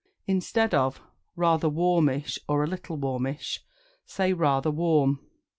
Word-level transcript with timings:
Instead 0.25 0.73
of 0.73 0.99
"Rather 1.35 1.69
warmish" 1.69 2.39
or 2.49 2.63
"A 2.63 2.67
little 2.67 2.97
warmish," 2.97 3.59
say 4.03 4.33
"Rather 4.33 4.71
warm." 4.71 5.19